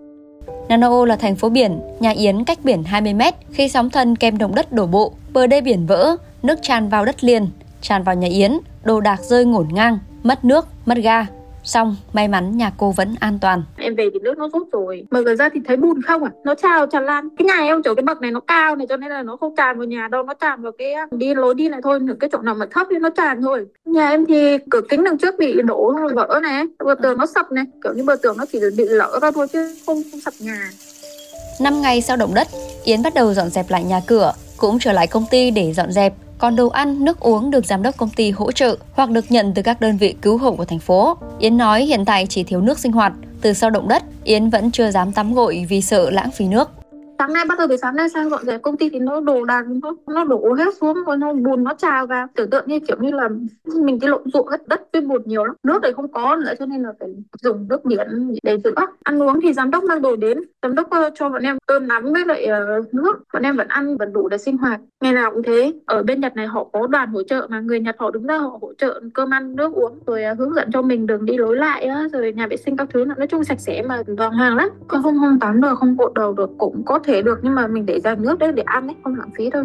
Nanao 0.68 1.04
là 1.04 1.16
thành 1.16 1.36
phố 1.36 1.48
biển, 1.48 1.80
nhà 2.00 2.10
Yến 2.10 2.44
cách 2.44 2.58
biển 2.64 2.84
20 2.84 3.14
mét 3.14 3.34
khi 3.52 3.68
sóng 3.68 3.90
thần 3.90 4.16
kèm 4.16 4.38
động 4.38 4.54
đất 4.54 4.72
đổ 4.72 4.86
bộ, 4.86 5.12
bờ 5.32 5.46
đê 5.46 5.60
biển 5.60 5.86
vỡ, 5.86 6.16
nước 6.42 6.58
tràn 6.62 6.88
vào 6.88 7.04
đất 7.04 7.24
liền, 7.24 7.48
tràn 7.80 8.02
vào 8.02 8.14
nhà 8.14 8.28
Yến, 8.28 8.58
đồ 8.84 9.00
đạc 9.00 9.20
rơi 9.22 9.44
ngổn 9.44 9.68
ngang, 9.72 9.98
mất 10.22 10.44
nước, 10.44 10.68
mất 10.86 10.98
ga. 10.98 11.26
Xong, 11.66 11.96
may 12.12 12.28
mắn 12.28 12.56
nhà 12.56 12.72
cô 12.78 12.90
vẫn 12.90 13.14
an 13.20 13.38
toàn. 13.40 13.62
Em 13.76 13.94
về 13.94 14.10
thì 14.12 14.18
nước 14.22 14.38
nó 14.38 14.48
rút 14.52 14.68
rồi. 14.72 15.06
Mở 15.10 15.22
cửa 15.24 15.34
ra 15.34 15.48
thì 15.54 15.60
thấy 15.64 15.76
bùn 15.76 16.02
không 16.02 16.24
à? 16.24 16.30
Nó 16.44 16.54
trào 16.54 16.86
tràn 16.86 17.04
lan. 17.04 17.28
Cái 17.38 17.46
nhà 17.46 17.54
em 17.54 17.82
chỗ 17.82 17.94
cái 17.94 18.02
bậc 18.02 18.20
này 18.20 18.30
nó 18.30 18.40
cao 18.40 18.76
này 18.76 18.86
cho 18.86 18.96
nên 18.96 19.10
là 19.10 19.22
nó 19.22 19.36
không 19.36 19.54
tràn 19.56 19.78
vào 19.78 19.86
nhà 19.86 20.08
đâu. 20.10 20.22
Nó 20.22 20.34
tràn 20.34 20.62
vào 20.62 20.72
cái 20.78 20.94
đi 21.10 21.34
lối 21.34 21.54
đi 21.54 21.68
này 21.68 21.80
thôi. 21.82 22.00
Cái 22.20 22.30
chỗ 22.32 22.38
nào 22.38 22.54
mà 22.54 22.66
thấp 22.70 22.86
thì 22.90 22.96
nó 22.98 23.10
tràn 23.16 23.42
thôi. 23.42 23.66
Nhà 23.84 24.08
em 24.10 24.26
thì 24.26 24.58
cửa 24.70 24.80
kính 24.88 25.04
đằng 25.04 25.18
trước 25.18 25.34
bị 25.38 25.62
đổ 25.62 25.94
vỡ 26.14 26.40
này. 26.42 26.64
Bờ 26.84 26.94
tường 27.02 27.18
nó 27.18 27.26
sập 27.26 27.52
này. 27.52 27.64
Kiểu 27.84 27.92
như 27.94 28.04
bờ 28.04 28.16
tường 28.22 28.36
nó 28.36 28.44
chỉ 28.52 28.60
bị 28.76 28.84
lỡ 28.88 29.18
ra 29.22 29.30
thôi 29.30 29.46
chứ 29.52 29.74
không, 29.86 30.02
không 30.10 30.20
sập 30.20 30.34
nhà. 30.40 30.70
Năm 31.60 31.82
ngày 31.82 32.02
sau 32.02 32.16
động 32.16 32.34
đất, 32.34 32.48
Yến 32.84 33.02
bắt 33.02 33.14
đầu 33.14 33.34
dọn 33.34 33.50
dẹp 33.50 33.70
lại 33.70 33.84
nhà 33.84 34.00
cửa, 34.06 34.32
cũng 34.56 34.78
trở 34.78 34.92
lại 34.92 35.06
công 35.06 35.24
ty 35.30 35.50
để 35.50 35.72
dọn 35.72 35.92
dẹp. 35.92 36.12
Còn 36.38 36.56
đồ 36.56 36.68
ăn, 36.68 37.04
nước 37.04 37.20
uống 37.20 37.50
được 37.50 37.66
giám 37.66 37.82
đốc 37.82 37.96
công 37.96 38.10
ty 38.10 38.30
hỗ 38.30 38.52
trợ 38.52 38.76
hoặc 38.92 39.10
được 39.10 39.32
nhận 39.32 39.54
từ 39.54 39.62
các 39.62 39.80
đơn 39.80 39.96
vị 39.96 40.14
cứu 40.22 40.38
hộ 40.38 40.54
của 40.54 40.64
thành 40.64 40.78
phố. 40.78 41.16
Yến 41.38 41.56
nói 41.56 41.84
hiện 41.84 42.04
tại 42.04 42.26
chỉ 42.28 42.42
thiếu 42.42 42.60
nước 42.60 42.78
sinh 42.78 42.92
hoạt. 42.92 43.12
Từ 43.40 43.52
sau 43.52 43.70
động 43.70 43.88
đất, 43.88 44.02
Yến 44.24 44.50
vẫn 44.50 44.70
chưa 44.70 44.90
dám 44.90 45.12
tắm 45.12 45.34
gội 45.34 45.66
vì 45.68 45.82
sợ 45.82 46.10
lãng 46.10 46.30
phí 46.30 46.44
nước 46.44 46.70
sáng 47.18 47.32
nay 47.32 47.44
bắt 47.48 47.58
đầu 47.58 47.66
từ 47.70 47.76
sáng 47.76 47.96
nay 47.96 48.08
sang 48.08 48.30
dọn 48.30 48.44
dẹp 48.44 48.62
công 48.62 48.76
ty 48.76 48.90
thì 48.90 48.98
nó 48.98 49.20
đổ 49.20 49.44
đạc 49.44 49.64
nó 49.68 49.96
nó 50.06 50.24
đổ 50.24 50.54
hết 50.58 50.74
xuống 50.80 51.04
rồi 51.06 51.16
nó 51.16 51.32
bùn 51.32 51.64
nó 51.64 51.74
trào 51.74 52.06
vào. 52.06 52.26
Tưởng 52.34 52.50
tượng 52.50 52.64
như 52.66 52.80
kiểu 52.80 52.96
như 53.00 53.10
là 53.10 53.28
mình 53.74 54.00
cái 54.00 54.10
lộn 54.10 54.30
ruộng 54.32 54.48
hết 54.48 54.68
đất 54.68 54.82
với 54.92 55.02
bùn 55.02 55.22
nhiều 55.24 55.44
lắm. 55.44 55.56
Nước 55.62 55.80
thì 55.82 55.92
không 55.96 56.12
có 56.12 56.36
nữa 56.36 56.52
cho 56.58 56.66
nên 56.66 56.82
là 56.82 56.92
phải 57.00 57.08
dùng 57.42 57.66
nước 57.68 57.84
biển 57.84 58.36
để 58.42 58.58
rửa 58.64 58.70
ăn 59.02 59.22
uống 59.22 59.40
thì 59.40 59.52
giám 59.52 59.70
đốc 59.70 59.84
mang 59.84 60.02
đồ 60.02 60.16
đến. 60.16 60.38
Giám 60.62 60.74
đốc 60.74 60.88
cho 61.14 61.28
bọn 61.28 61.42
em 61.42 61.58
cơm 61.66 61.88
nắm 61.88 62.12
với 62.12 62.24
lại 62.24 62.48
uh, 62.80 62.94
nước. 62.94 63.22
Bọn 63.32 63.42
em 63.42 63.56
vẫn 63.56 63.68
ăn 63.68 63.96
vẫn 63.96 64.12
đủ 64.12 64.28
để 64.28 64.38
sinh 64.38 64.56
hoạt. 64.58 64.80
Ngày 65.00 65.12
nào 65.12 65.30
cũng 65.30 65.42
thế. 65.42 65.72
Ở 65.86 66.02
bên 66.02 66.20
nhật 66.20 66.36
này 66.36 66.46
họ 66.46 66.64
có 66.72 66.86
đoàn 66.86 67.08
hỗ 67.08 67.22
trợ 67.22 67.46
mà. 67.50 67.60
Người 67.60 67.80
nhật 67.80 67.96
họ 67.98 68.10
đứng 68.10 68.26
ra 68.26 68.38
họ 68.38 68.58
hỗ 68.62 68.72
trợ 68.78 69.00
cơm 69.14 69.34
ăn 69.34 69.56
nước 69.56 69.72
uống 69.72 69.98
rồi 70.06 70.22
uh, 70.32 70.38
hướng 70.38 70.54
dẫn 70.54 70.70
cho 70.72 70.82
mình 70.82 71.06
đường 71.06 71.24
đi 71.24 71.36
lối 71.36 71.56
lại 71.56 71.88
uh, 72.06 72.12
rồi 72.12 72.32
nhà 72.32 72.46
vệ 72.46 72.56
sinh 72.56 72.76
các 72.76 72.88
thứ. 72.94 73.04
Nói 73.04 73.26
chung 73.26 73.44
sạch 73.44 73.60
sẽ 73.60 73.82
mà 73.82 74.02
vàng 74.06 74.32
hoàng 74.32 74.56
lắm. 74.56 74.68
Không 74.88 75.02
không 75.02 75.38
tắm 75.40 75.60
được 75.60 75.74
không 75.78 75.96
cột 75.98 76.14
đầu 76.14 76.32
được. 76.32 76.50
Cũng 76.58 76.82
có 76.86 76.98
thể 77.06 77.22
được 77.22 77.38
nhưng 77.42 77.54
mà 77.54 77.66
mình 77.66 77.86
để 77.86 78.00
ra 78.04 78.14
nước 78.14 78.38
đấy 78.38 78.52
để 78.52 78.62
ăn 78.66 78.86
ấy 78.86 78.96
không 79.04 79.14
lãng 79.14 79.30
phí 79.38 79.50
đâu 79.50 79.64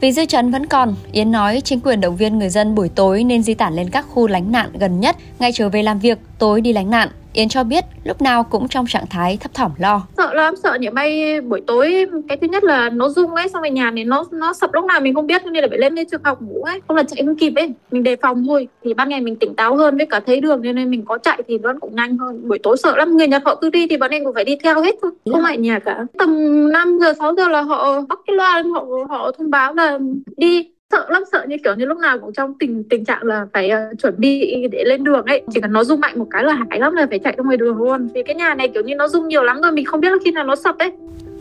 vì 0.00 0.12
dư 0.12 0.24
chấn 0.24 0.50
vẫn 0.50 0.66
còn, 0.66 0.94
Yến 1.12 1.32
nói 1.32 1.60
chính 1.64 1.80
quyền 1.80 2.00
động 2.00 2.16
viên 2.16 2.38
người 2.38 2.48
dân 2.48 2.74
buổi 2.74 2.88
tối 2.88 3.24
nên 3.24 3.42
di 3.42 3.54
tản 3.54 3.74
lên 3.74 3.88
các 3.90 4.06
khu 4.08 4.26
lánh 4.26 4.52
nạn 4.52 4.70
gần 4.80 5.00
nhất, 5.00 5.16
ngay 5.38 5.52
trở 5.52 5.68
về 5.68 5.82
làm 5.82 5.98
việc, 5.98 6.18
tối 6.38 6.60
đi 6.60 6.72
lánh 6.72 6.90
nạn. 6.90 7.08
Yến 7.32 7.48
cho 7.48 7.64
biết 7.64 7.84
lúc 8.04 8.22
nào 8.22 8.44
cũng 8.44 8.68
trong 8.68 8.86
trạng 8.86 9.06
thái 9.10 9.38
thấp 9.40 9.54
thỏm 9.54 9.70
lo. 9.78 10.02
Sợ 10.16 10.34
lắm, 10.34 10.54
sợ 10.56 10.78
những 10.80 10.94
bay 10.94 11.40
buổi 11.40 11.60
tối 11.66 12.06
cái 12.28 12.36
thứ 12.36 12.46
nhất 12.46 12.64
là 12.64 12.90
nó 12.90 13.08
rung 13.08 13.34
ấy, 13.34 13.48
xong 13.48 13.62
rồi 13.62 13.70
nhà 13.70 13.90
này 13.90 14.04
nó 14.04 14.24
nó 14.32 14.52
sập 14.52 14.74
lúc 14.74 14.84
nào 14.84 15.00
mình 15.00 15.14
không 15.14 15.26
biết 15.26 15.42
nên 15.44 15.62
là 15.62 15.68
phải 15.70 15.78
lên 15.78 15.94
lên 15.94 16.06
trường 16.10 16.24
học 16.24 16.42
ngủ 16.42 16.62
ấy, 16.62 16.80
không 16.88 16.96
là 16.96 17.02
chạy 17.02 17.22
không 17.26 17.36
kịp 17.36 17.52
ấy, 17.56 17.70
mình 17.90 18.02
đề 18.02 18.16
phòng 18.16 18.44
thôi. 18.46 18.68
Thì 18.84 18.94
ban 18.94 19.08
ngày 19.08 19.20
mình 19.20 19.36
tỉnh 19.36 19.54
táo 19.54 19.76
hơn 19.76 19.96
với 19.96 20.06
cả 20.06 20.20
thấy 20.26 20.40
đường 20.40 20.62
nên 20.62 20.90
mình 20.90 21.04
có 21.04 21.18
chạy 21.18 21.42
thì 21.48 21.58
vẫn 21.58 21.80
cũng 21.80 21.96
nhanh 21.96 22.18
hơn. 22.18 22.48
Buổi 22.48 22.58
tối 22.58 22.76
sợ 22.76 22.96
lắm, 22.96 23.16
người 23.16 23.28
Nhật 23.28 23.42
họ 23.44 23.54
cứ 23.54 23.70
đi 23.70 23.86
thì 23.86 23.96
bọn 23.96 24.10
em 24.10 24.24
cũng 24.24 24.34
phải 24.34 24.44
đi 24.44 24.56
theo 24.62 24.82
hết 24.82 24.94
thôi, 25.02 25.10
không 25.32 25.42
lại 25.42 25.58
nhà 25.58 25.78
cả. 25.78 26.04
Tầm 26.18 26.72
5 26.72 26.98
giờ 27.00 27.14
6 27.18 27.34
giờ 27.34 27.48
là 27.48 27.62
họ 27.62 28.00
bắt 28.08 28.18
cái 28.26 28.36
loa 28.36 28.62
họ 28.74 28.86
họ 29.08 29.30
thông 29.38 29.50
báo 29.50 29.74
là 29.74 29.98
đi 30.36 30.70
sợ 30.90 31.06
lắm 31.08 31.22
sợ 31.32 31.44
như 31.48 31.56
kiểu 31.64 31.74
như 31.74 31.84
lúc 31.84 31.98
nào 31.98 32.18
cũng 32.18 32.32
trong 32.32 32.54
tình 32.58 32.84
tình 32.90 33.04
trạng 33.04 33.22
là 33.22 33.46
phải 33.52 33.70
uh, 33.72 33.98
chuẩn 34.02 34.14
bị 34.18 34.66
để 34.72 34.84
lên 34.84 35.04
đường 35.04 35.24
ấy. 35.24 35.42
Chỉ 35.54 35.60
cần 35.60 35.72
nó 35.72 35.84
rung 35.84 36.00
mạnh 36.00 36.18
một 36.18 36.26
cái 36.30 36.44
là 36.44 36.54
hãi 36.70 36.80
lắm 36.80 36.94
là 36.94 37.06
phải 37.10 37.18
chạy 37.18 37.34
ra 37.36 37.44
ngoài 37.44 37.56
đường 37.56 37.76
luôn. 37.76 38.08
Vì 38.14 38.22
cái 38.22 38.34
nhà 38.34 38.54
này 38.54 38.68
kiểu 38.68 38.82
như 38.82 38.94
nó 38.94 39.08
rung 39.08 39.28
nhiều 39.28 39.42
lắm 39.42 39.60
rồi 39.62 39.72
mình 39.72 39.84
không 39.84 40.00
biết 40.00 40.08
là 40.10 40.18
khi 40.24 40.30
nào 40.30 40.44
nó 40.44 40.56
sập 40.56 40.78
ấy. 40.78 40.92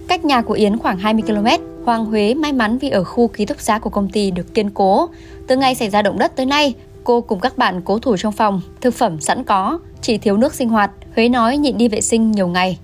Cách 0.08 0.26
nhà 0.26 0.42
của 0.42 0.54
Yến 0.54 0.78
khoảng 0.78 0.98
20 0.98 1.24
km, 1.28 1.48
Hoàng 1.86 2.06
Huế 2.06 2.34
may 2.34 2.54
mắn 2.54 2.78
vì 2.78 2.90
ở 2.90 3.04
khu 3.04 3.28
ký 3.28 3.46
túc 3.46 3.60
xá 3.60 3.80
của 3.80 3.90
công 3.90 4.10
ty 4.10 4.32
được 4.32 4.54
kiên 4.54 4.70
cố. 4.70 5.10
Từ 5.48 5.56
ngày 5.56 5.76
xảy 5.76 5.90
ra 5.90 6.02
động 6.02 6.20
đất 6.20 6.36
tới 6.36 6.46
nay, 6.46 6.74
cô 7.04 7.22
cùng 7.22 7.40
các 7.40 7.58
bạn 7.58 7.82
cố 7.86 8.00
thủ 8.00 8.18
trong 8.18 8.34
phòng, 8.34 8.62
thực 8.82 8.94
phẩm 8.94 9.20
sẵn 9.20 9.44
có, 9.44 9.80
chỉ 10.02 10.18
thiếu 10.18 10.38
nước 10.38 10.54
sinh 10.54 10.70
hoạt. 10.70 10.92
Huế 11.16 11.30
nói 11.30 11.58
nhịn 11.58 11.78
đi 11.78 11.88
vệ 11.88 12.02
sinh 12.02 12.32
nhiều 12.32 12.48
ngày 12.48 12.78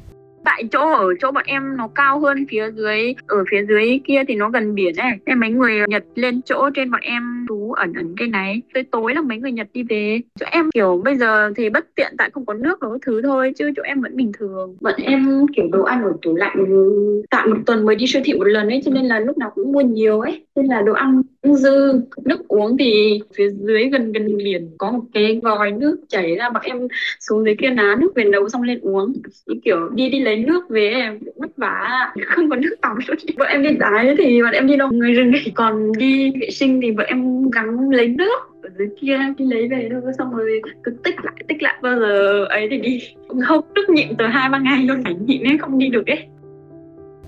tại 0.44 0.64
chỗ, 0.72 0.92
ở 0.94 1.08
chỗ 1.20 1.32
bọn 1.32 1.44
em 1.48 1.78
nó 1.78 1.88
cao 1.96 2.20
hơn 2.20 2.46
phía 2.50 2.72
dưới, 2.72 3.16
ở 3.28 3.44
phía 3.52 3.66
dưới 3.70 4.00
kia 4.06 4.24
thì 4.28 4.36
nó 4.36 4.50
gần 4.50 4.76
biển 4.76 4.96
này 4.96 5.20
nên 5.26 5.40
mấy 5.40 5.50
người 5.50 5.80
nhật 5.88 6.04
lên 6.16 6.42
chỗ 6.42 6.70
trên 6.76 6.92
bọn 6.92 7.02
em 7.02 7.46
trú 7.50 7.63
ẩn 7.74 7.94
ẩn 7.94 8.16
cái 8.18 8.28
này. 8.28 8.62
Tới 8.74 8.84
tối 8.84 9.14
là 9.16 9.22
mấy 9.22 9.38
người 9.38 9.52
nhật 9.52 9.68
đi 9.74 9.84
về. 9.84 10.20
Chỗ 10.40 10.46
em, 10.52 10.72
kiểu, 10.74 11.02
bây 11.06 11.16
giờ 11.16 11.52
thì 11.56 11.70
bất 11.70 11.86
tiện 11.96 12.14
tại 12.18 12.30
không 12.34 12.46
có 12.46 12.54
nước 12.54 12.82
đó 12.82 12.98
thứ 13.06 13.22
thôi, 13.22 13.54
chứ 13.58 13.72
chỗ 13.76 13.84
em 13.84 14.02
vẫn 14.02 14.16
bình 14.16 14.32
thường. 14.40 14.78
Bọn 14.82 14.94
em, 14.98 15.46
kiểu, 15.56 15.66
đồ 15.72 15.84
ăn 15.84 16.04
ở 16.04 16.14
tủ 16.22 16.36
lạnh 16.36 16.66
ừ, 16.68 17.22
tại 17.30 17.48
một 17.48 17.58
tuần 17.66 17.86
mới 17.86 17.96
đi 17.96 18.08
siêu 18.08 18.22
thị 18.26 18.34
một 18.34 18.44
lần 18.44 18.70
ấy, 18.70 18.82
cho 18.86 18.92
nên 18.92 19.06
là 19.06 19.20
lúc 19.20 19.38
nào 19.38 19.52
cũng 19.56 19.72
mua 19.72 19.82
nhiều 19.82 20.20
ấy. 20.20 20.46
Nên 20.56 20.66
là 20.66 20.82
đồ 20.82 20.94
ăn 20.94 21.22
dư, 21.44 22.02
nước 22.26 22.48
uống 22.48 22.78
thì 22.78 23.20
phía 23.36 23.50
dưới 23.50 23.86
gần 23.86 24.12
gần 24.12 24.38
biển 24.38 24.70
có 24.78 24.92
một 24.92 25.04
cái 25.14 25.40
vòi 25.44 25.72
nước 25.72 25.98
chảy 26.10 26.36
ra, 26.36 26.50
bọn 26.50 26.64
em 26.66 26.88
xuống 27.20 27.46
dưới 27.46 27.56
kia 27.56 27.70
ná 27.70 27.96
nước 28.00 28.16
về 28.16 28.24
nấu 28.24 28.50
xong 28.50 28.62
lên 28.62 28.80
uống. 28.82 29.14
Thì 29.48 29.60
kiểu, 29.66 29.90
đi 29.94 30.10
đi 30.10 30.20
lấy 30.20 30.38
nước 30.38 30.70
về 30.70 30.90
em 30.90 31.20
vất 31.36 31.58
vả. 31.58 31.90
Không 32.26 32.50
có 32.50 32.56
nước 32.56 32.76
tắm 32.82 32.98
bọn 33.38 33.48
em 33.48 33.64
đi 33.64 33.70
tái 33.80 34.16
thì 34.18 34.42
bọn 34.42 34.52
em 34.52 34.68
đi 34.68 34.76
đâu? 34.76 34.90
Người 34.92 35.14
rừng 35.14 35.32
thì 35.46 35.52
còn 35.56 35.92
đi 35.98 36.32
vệ 36.42 36.50
sinh 36.50 36.80
thì 36.82 36.92
bọn 36.92 37.06
em 37.06 37.50
gắng 37.66 37.90
lấy 37.90 38.08
nước 38.08 38.40
ở 38.64 38.70
dưới 38.78 38.88
kia 39.02 39.18
đi 39.38 39.46
lấy 39.46 39.68
về 39.70 39.90
thôi 39.92 40.12
xong 40.18 40.36
rồi 40.36 40.62
cứ 40.84 40.92
tích 41.04 41.16
lại 41.24 41.34
tích 41.48 41.64
lại 41.64 41.76
bao 41.82 42.00
giờ 42.00 42.46
ấy 42.46 42.68
thì 42.72 42.78
đi 42.78 43.00
không 43.48 43.62
tức 43.76 43.90
nhịn 43.90 44.08
từ 44.18 44.26
hai 44.26 44.50
ba 44.50 44.60
ngày 44.60 44.84
luôn 44.84 45.04
phải 45.04 45.14
nhịn 45.14 45.44
nên 45.44 45.58
không 45.58 45.78
đi 45.78 45.90
được 45.90 46.08
ấy 46.08 46.28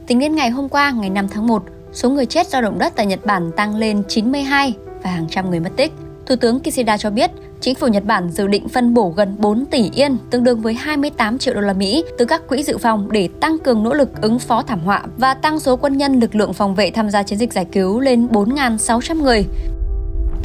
Tính 0.08 0.20
đến 0.20 0.36
ngày 0.36 0.50
hôm 0.50 0.70
qua, 0.70 0.92
ngày 0.92 1.10
5 1.10 1.28
tháng 1.32 1.48
1, 1.48 1.64
số 1.92 2.10
người 2.10 2.26
chết 2.26 2.48
do 2.48 2.62
động 2.62 2.80
đất 2.80 2.94
tại 2.96 3.06
Nhật 3.06 3.26
Bản 3.26 3.52
tăng 3.56 3.76
lên 3.76 4.04
92 4.08 4.74
và 5.04 5.10
hàng 5.10 5.28
trăm 5.30 5.50
người 5.50 5.60
mất 5.60 5.70
tích. 5.76 5.92
Thủ 6.26 6.36
tướng 6.36 6.60
Kishida 6.60 6.98
cho 6.98 7.10
biết, 7.10 7.32
chính 7.62 7.76
phủ 7.76 7.88
Nhật 7.88 8.04
Bản 8.06 8.30
dự 8.30 8.48
định 8.48 8.68
phân 8.68 8.94
bổ 8.94 9.14
gần 9.18 9.36
4 9.40 9.66
tỷ 9.66 9.90
yên, 9.94 10.18
tương 10.32 10.44
đương 10.44 10.62
với 10.62 10.74
28 10.74 11.38
triệu 11.38 11.54
đô 11.54 11.62
la 11.62 11.74
Mỹ 11.74 12.04
từ 12.18 12.26
các 12.26 12.48
quỹ 12.48 12.64
dự 12.64 12.78
phòng 12.78 13.12
để 13.12 13.30
tăng 13.42 13.58
cường 13.60 13.84
nỗ 13.84 13.94
lực 13.94 14.22
ứng 14.22 14.40
phó 14.40 14.62
thảm 14.62 14.80
họa 14.80 15.04
và 15.18 15.34
tăng 15.34 15.60
số 15.60 15.76
quân 15.76 15.98
nhân 15.98 16.20
lực 16.20 16.36
lượng 16.36 16.54
phòng 16.54 16.76
vệ 16.76 16.92
tham 16.92 17.10
gia 17.10 17.24
chiến 17.24 17.40
dịch 17.40 17.54
giải 17.54 17.66
cứu 17.72 18.00
lên 18.00 18.28
4.600 18.28 19.22
người. 19.22 19.46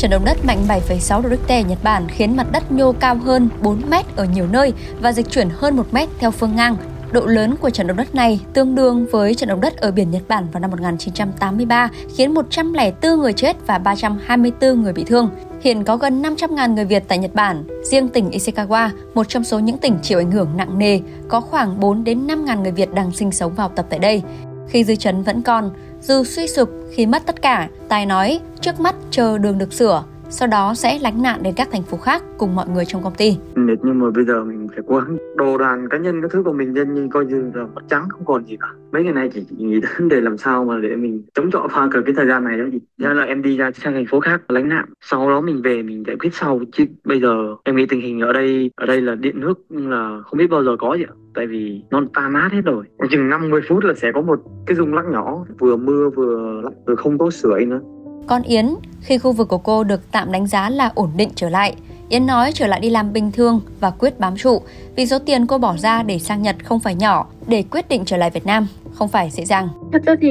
Trận 0.00 0.10
động 0.10 0.24
đất 0.24 0.44
mạnh 0.44 0.64
7,6 0.68 1.22
độ 1.22 1.28
Richter 1.28 1.66
Nhật 1.66 1.78
Bản 1.82 2.08
khiến 2.08 2.36
mặt 2.36 2.46
đất 2.52 2.72
nhô 2.72 2.92
cao 2.92 3.16
hơn 3.16 3.48
4 3.62 3.82
mét 3.90 4.16
ở 4.16 4.24
nhiều 4.24 4.46
nơi 4.46 4.72
và 5.00 5.12
dịch 5.12 5.30
chuyển 5.30 5.48
hơn 5.54 5.76
1 5.76 5.92
mét 5.92 6.08
theo 6.18 6.30
phương 6.30 6.56
ngang, 6.56 6.76
Độ 7.12 7.26
lớn 7.26 7.54
của 7.60 7.70
trận 7.70 7.86
động 7.86 7.96
đất 7.96 8.14
này 8.14 8.40
tương 8.52 8.74
đương 8.74 9.06
với 9.10 9.34
trận 9.34 9.48
động 9.48 9.60
đất 9.60 9.76
ở 9.76 9.90
biển 9.90 10.10
Nhật 10.10 10.22
Bản 10.28 10.46
vào 10.52 10.60
năm 10.60 10.70
1983, 10.70 11.90
khiến 12.16 12.34
104 12.34 13.20
người 13.20 13.32
chết 13.32 13.56
và 13.66 13.78
324 13.78 14.82
người 14.82 14.92
bị 14.92 15.04
thương. 15.04 15.30
Hiện 15.60 15.84
có 15.84 15.96
gần 15.96 16.22
500.000 16.22 16.74
người 16.74 16.84
Việt 16.84 17.04
tại 17.08 17.18
Nhật 17.18 17.34
Bản. 17.34 17.64
Riêng 17.90 18.08
tỉnh 18.08 18.30
Ishikawa, 18.30 18.90
một 19.14 19.28
trong 19.28 19.44
số 19.44 19.58
những 19.58 19.78
tỉnh 19.78 19.98
chịu 20.02 20.18
ảnh 20.18 20.30
hưởng 20.30 20.56
nặng 20.56 20.78
nề, 20.78 21.00
có 21.28 21.40
khoảng 21.40 21.80
4 21.80 22.04
đến 22.04 22.26
5.000 22.26 22.62
người 22.62 22.72
Việt 22.72 22.92
đang 22.94 23.12
sinh 23.12 23.32
sống 23.32 23.52
và 23.54 23.64
học 23.64 23.72
tập 23.76 23.86
tại 23.90 23.98
đây. 23.98 24.22
Khi 24.68 24.84
dư 24.84 24.94
chấn 24.94 25.22
vẫn 25.22 25.42
còn, 25.42 25.70
dù 26.02 26.24
suy 26.24 26.46
sụp 26.46 26.70
khi 26.92 27.06
mất 27.06 27.22
tất 27.26 27.42
cả, 27.42 27.68
Tài 27.88 28.06
nói 28.06 28.40
trước 28.60 28.80
mắt 28.80 28.94
chờ 29.10 29.38
đường 29.38 29.58
được 29.58 29.72
sửa, 29.72 30.04
sau 30.30 30.48
đó 30.48 30.74
sẽ 30.74 30.98
lánh 31.02 31.22
nạn 31.22 31.42
đến 31.42 31.54
các 31.56 31.68
thành 31.72 31.82
phố 31.82 31.96
khác 31.96 32.22
cùng 32.38 32.54
mọi 32.54 32.68
người 32.68 32.84
trong 32.84 33.02
công 33.02 33.14
ty. 33.14 33.36
Mệt 33.54 33.76
nhưng 33.82 33.98
mà 33.98 34.10
bây 34.10 34.24
giờ 34.24 34.44
mình 34.44 34.68
phải 34.68 34.82
cố 34.88 34.98
gắng 34.98 35.16
đồ 35.36 35.58
đàn 35.58 35.88
cá 35.88 35.98
nhân 35.98 36.22
các 36.22 36.30
thứ 36.30 36.42
của 36.42 36.52
mình 36.52 36.72
nhân 36.72 36.94
như 36.94 37.08
coi 37.12 37.26
như 37.26 37.50
là 37.54 37.66
trắng 37.88 38.08
không 38.08 38.24
còn 38.24 38.44
gì 38.44 38.56
cả. 38.60 38.68
Mấy 38.92 39.04
ngày 39.04 39.12
nay 39.12 39.30
chỉ 39.34 39.44
nghĩ 39.58 39.80
đến 39.80 40.08
để 40.08 40.20
làm 40.20 40.38
sao 40.38 40.64
mà 40.64 40.78
để 40.78 40.96
mình 40.96 41.22
chống 41.34 41.50
chọi 41.50 41.68
pha 41.70 41.88
cờ 41.92 42.02
cái 42.06 42.14
thời 42.16 42.26
gian 42.26 42.44
này 42.44 42.58
đó 42.58 42.64
gì. 42.72 42.78
Thế 43.02 43.14
là 43.14 43.24
em 43.24 43.42
đi 43.42 43.56
ra 43.56 43.70
sang 43.74 43.92
thành 43.92 44.06
phố 44.06 44.20
khác 44.20 44.40
lánh 44.48 44.68
nạn, 44.68 44.84
sau 45.00 45.30
đó 45.30 45.40
mình 45.40 45.62
về 45.62 45.82
mình 45.82 46.04
giải 46.06 46.16
quyết 46.16 46.34
sau 46.34 46.60
chứ 46.72 46.84
bây 47.04 47.20
giờ 47.20 47.56
em 47.64 47.76
nghĩ 47.76 47.86
tình 47.86 48.00
hình 48.00 48.20
ở 48.20 48.32
đây 48.32 48.70
ở 48.76 48.86
đây 48.86 49.00
là 49.00 49.14
điện 49.14 49.40
nước 49.40 49.58
là 49.68 50.20
không 50.24 50.38
biết 50.38 50.50
bao 50.50 50.64
giờ 50.64 50.76
có 50.78 50.94
gì 50.94 51.02
ạ 51.02 51.14
tại 51.34 51.46
vì 51.46 51.82
nó 51.90 52.02
tan 52.14 52.32
nát 52.32 52.48
hết 52.52 52.60
rồi 52.64 52.84
chừng 53.10 53.28
50 53.28 53.60
phút 53.68 53.84
là 53.84 53.94
sẽ 53.94 54.12
có 54.12 54.20
một 54.20 54.40
cái 54.66 54.76
rung 54.76 54.94
lắc 54.94 55.04
nhỏ 55.06 55.44
vừa 55.58 55.76
mưa 55.76 56.10
vừa 56.10 56.60
lắc 56.64 56.72
vừa 56.86 56.94
không 56.94 57.18
có 57.18 57.30
sưởi 57.30 57.64
nữa 57.64 57.80
con 58.26 58.42
Yến, 58.42 58.74
khi 59.00 59.18
khu 59.18 59.32
vực 59.32 59.48
của 59.48 59.58
cô 59.58 59.84
được 59.84 60.12
tạm 60.12 60.32
đánh 60.32 60.46
giá 60.46 60.70
là 60.70 60.90
ổn 60.94 61.10
định 61.16 61.30
trở 61.34 61.48
lại, 61.48 61.74
Yến 62.08 62.26
nói 62.26 62.52
trở 62.54 62.66
lại 62.66 62.80
đi 62.80 62.90
làm 62.90 63.12
bình 63.12 63.32
thường 63.32 63.60
và 63.80 63.90
quyết 63.90 64.20
bám 64.20 64.36
trụ 64.36 64.62
vì 64.96 65.06
số 65.06 65.18
tiền 65.18 65.46
cô 65.46 65.58
bỏ 65.58 65.76
ra 65.76 66.02
để 66.02 66.18
sang 66.18 66.42
Nhật 66.42 66.56
không 66.64 66.80
phải 66.80 66.94
nhỏ 66.94 67.26
để 67.46 67.64
quyết 67.70 67.88
định 67.88 68.04
trở 68.04 68.16
lại 68.16 68.30
Việt 68.30 68.46
Nam 68.46 68.66
không 68.92 69.08
phải 69.08 69.28
dễ 69.30 69.44
dàng. 69.44 69.68
Thật 69.92 70.02
ra 70.06 70.14
thì 70.20 70.30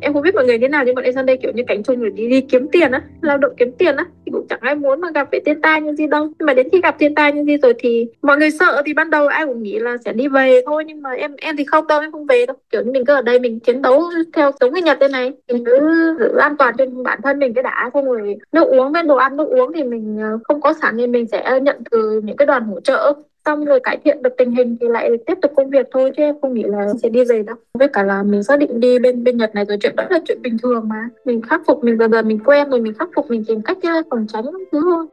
em 0.00 0.12
không 0.12 0.22
biết 0.22 0.34
mọi 0.34 0.44
người 0.44 0.58
thế 0.58 0.68
nào 0.68 0.84
nhưng 0.84 0.94
bọn 0.94 1.04
em 1.04 1.14
sang 1.14 1.26
đây 1.26 1.36
kiểu 1.42 1.52
như 1.54 1.62
cánh 1.66 1.82
chung 1.82 1.98
người 1.98 2.10
đi 2.10 2.28
đi 2.28 2.40
kiếm 2.40 2.68
tiền 2.72 2.92
á, 2.92 3.02
lao 3.22 3.38
động 3.38 3.52
kiếm 3.56 3.72
tiền 3.78 3.96
á 3.96 4.04
thì 4.26 4.32
cũng 4.32 4.46
chẳng 4.48 4.58
ai 4.62 4.74
muốn 4.74 5.00
mà 5.00 5.08
gặp 5.14 5.28
phải 5.30 5.40
thiên 5.46 5.60
tai 5.60 5.80
như 5.80 5.94
gì 5.94 6.06
đâu. 6.06 6.24
Nhưng 6.38 6.46
mà 6.46 6.54
đến 6.54 6.68
khi 6.72 6.80
gặp 6.80 6.96
thiên 6.98 7.14
tai 7.14 7.32
như 7.32 7.44
gì 7.44 7.56
rồi 7.62 7.74
thì 7.78 8.06
mọi 8.22 8.38
người 8.38 8.50
sợ 8.50 8.82
thì 8.86 8.94
ban 8.94 9.10
đầu 9.10 9.26
ai 9.26 9.46
cũng 9.46 9.62
nghĩ 9.62 9.78
là 9.78 9.96
sẽ 10.04 10.12
đi 10.12 10.28
về 10.28 10.60
thôi 10.66 10.84
nhưng 10.86 11.02
mà 11.02 11.10
em 11.10 11.34
em 11.36 11.56
thì 11.56 11.64
không 11.64 11.86
đâu 11.86 12.00
em 12.00 12.12
không 12.12 12.26
về 12.26 12.46
đâu. 12.46 12.56
Kiểu 12.70 12.82
như 12.82 12.92
mình 12.92 13.04
cứ 13.06 13.14
ở 13.14 13.22
đây 13.22 13.38
mình 13.38 13.60
chiến 13.60 13.82
đấu 13.82 14.02
theo 14.32 14.50
sống 14.60 14.72
cái 14.72 14.82
Nhật 14.82 14.98
thế 15.00 15.08
này, 15.08 15.32
mình 15.52 15.64
cứ 15.64 15.78
giữ 16.18 16.36
an 16.36 16.56
toàn 16.56 16.74
cho 16.78 16.84
bản 17.04 17.20
thân 17.22 17.38
mình 17.38 17.54
cái 17.54 17.62
đã 17.62 17.90
xong 17.94 18.04
rồi 18.04 18.36
nước 18.52 18.68
uống 18.68 18.92
với 18.92 19.02
đồ 19.02 19.16
ăn 19.16 19.36
nước 19.36 19.48
uống 19.48 19.72
thì 19.72 19.84
mình 19.84 20.18
ờ, 20.22 20.38
không 20.44 20.60
có 20.60 20.72
sẵn 20.82 20.98
thì 20.98 21.06
mình 21.06 21.26
sẽ 21.26 21.60
nhận 21.62 21.76
từ 21.90 22.20
những 22.24 22.36
cái 22.36 22.46
đoàn 22.46 22.64
hỗ 22.64 22.80
trợ 22.80 23.12
xong 23.48 23.64
rồi 23.64 23.80
cải 23.82 23.98
thiện 24.04 24.22
được 24.22 24.34
tình 24.38 24.50
hình 24.50 24.76
thì 24.80 24.86
lại 24.88 25.10
tiếp 25.26 25.34
tục 25.42 25.52
công 25.56 25.70
việc 25.70 25.86
thôi, 25.92 26.12
chứ 26.16 26.22
em 26.22 26.34
không 26.42 26.54
nghĩ 26.54 26.62
là 26.66 26.86
sẽ 27.02 27.08
đi 27.08 27.24
về 27.24 27.42
đâu 27.42 27.56
với 27.74 27.88
cả 27.88 28.02
là 28.02 28.22
mình 28.22 28.42
xác 28.42 28.58
định 28.58 28.80
đi 28.80 28.98
bên 28.98 29.24
bên 29.24 29.36
Nhật 29.36 29.54
này 29.54 29.64
rồi, 29.64 29.78
chuyện 29.80 29.96
đó 29.96 30.04
là 30.10 30.18
chuyện 30.28 30.42
bình 30.42 30.56
thường 30.62 30.88
mà 30.88 31.08
mình 31.24 31.42
khắc 31.42 31.60
phục, 31.66 31.84
mình 31.84 31.98
dần 31.98 32.10
dần 32.12 32.28
mình 32.28 32.38
quen 32.44 32.70
rồi, 32.70 32.80
mình 32.80 32.94
khắc 32.98 33.08
phục, 33.16 33.30
mình 33.30 33.44
tìm 33.44 33.62
cách 33.62 33.78
phòng 34.10 34.26
tránh 34.32 34.44
thứ 34.72 34.80
thôi 34.82 35.06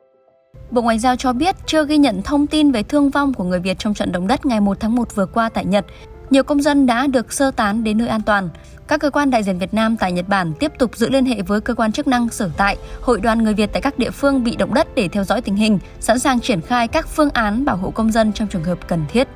Bộ 0.72 0.82
Ngoại 0.82 1.00
giao 1.00 1.15
cho 1.15 1.34
biết 1.34 1.56
chưa 1.65 1.86
ghi 1.86 1.98
nhận 1.98 2.22
thông 2.22 2.48
tin 2.48 2.72
về 2.72 2.84
thương 2.84 3.10
vong 3.10 3.34
của 3.34 3.44
người 3.44 3.60
Việt 3.60 3.80
trong 3.80 3.94
trận 3.94 4.12
động 4.12 4.27
đất 4.27 4.46
ngày 4.46 4.60
1 4.60 4.80
tháng 4.80 4.96
1 4.96 5.15
vừa 5.15 5.25
qua 5.25 5.50
tại 5.50 5.65
Nhật. 5.65 5.86
Nhiều 6.30 6.44
công 6.44 6.62
dân 6.62 6.86
đã 6.86 7.08
được 7.08 7.34
sơ 7.34 7.51
tán 7.51 7.84
đến 7.84 7.98
nơi 7.98 8.08
an 8.08 8.22
toàn. 8.25 8.50
Các 8.88 9.00
cơ 9.00 9.10
quan 9.10 9.30
đại 9.30 9.44
diện 9.44 9.58
Việt 9.58 9.74
Nam 9.74 9.98
tại 9.98 10.12
Nhật 10.12 10.27
Bản 10.27 10.54
tiếp 10.60 10.72
tục 10.80 10.98
giữ 10.98 11.10
liên 11.10 11.25
hệ 11.25 11.42
với 11.42 11.62
cơ 11.62 11.74
quan 11.74 11.92
chức 11.92 12.08
năng 12.08 12.30
sở 12.30 12.50
tại, 12.58 12.77
hội 13.01 13.20
đoàn 13.22 13.44
người 13.44 13.54
Việt 13.54 13.70
tại 13.74 13.82
các 13.82 14.00
địa 14.00 14.12
phương 14.12 14.44
bị 14.44 14.56
động 14.56 14.74
đất 14.74 14.96
để 14.96 15.08
theo 15.08 15.24
dõi 15.24 15.42
tình 15.42 15.56
hình, 15.56 15.80
sẵn 16.00 16.20
sàng 16.20 16.39
triển 16.39 16.62
khai 16.62 16.88
các 16.88 17.08
phương 17.08 17.30
án 17.30 17.65
bảo 17.65 17.77
hộ 17.77 17.89
công 17.89 18.12
dân 18.12 18.34
trong 18.34 18.48
trường 18.48 18.63
hợp 18.63 18.88
cần 18.88 19.06
thiết. 19.10 19.27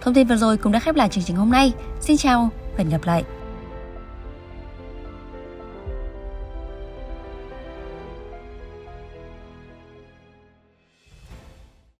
Thông 0.00 0.14
tin 0.14 0.26
vừa 0.26 0.36
rồi 0.36 0.56
cũng 0.56 0.72
đã 0.72 0.80
khép 0.80 0.94
lại 0.94 1.08
chương 1.08 1.24
trình 1.24 1.36
hôm 1.36 1.50
nay. 1.50 1.72
Xin 2.00 2.16
chào 2.16 2.50
và 2.70 2.78
hẹn 2.78 2.88
gặp 2.88 3.00
lại. 3.04 3.24